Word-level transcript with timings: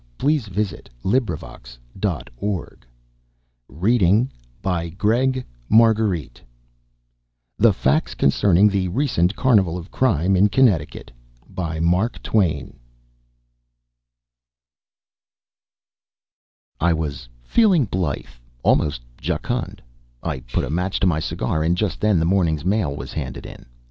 End 0.19 0.31
of 0.47 0.55
the 0.55 1.21
Project 1.21 1.77
Gutenberg 1.93 2.29
EBook 2.41 2.77
of 3.69 3.69
1601, 3.69 4.29
by 4.63 4.91
Mark 5.69 5.95
Twain 5.95 6.31
THE 7.59 7.71
FACTS 7.71 8.15
CONCERNING 8.15 8.69
THE 8.69 8.87
RECENT 8.87 9.35
CARNIVAL 9.35 9.77
OF 9.77 9.91
CRIME 9.91 10.35
IN 10.35 10.49
CONNECTICUT 10.49 11.11
by 11.47 11.79
Mark 11.79 12.23
Twain 12.23 12.79
I 16.79 16.93
was 16.93 17.29
feeling 17.43 17.85
blithe, 17.85 18.25
almost 18.63 19.01
jocund. 19.19 19.83
I 20.23 20.39
put 20.39 20.63
a 20.65 20.71
match 20.71 20.99
to 21.01 21.05
my 21.05 21.19
cigar, 21.19 21.61
and 21.61 21.77
just 21.77 22.01
then 22.01 22.17
the 22.17 22.25
morning's 22.25 22.65
mail 22.65 22.95
was 22.95 23.13
handed 23.13 23.45
in. 23.45 23.67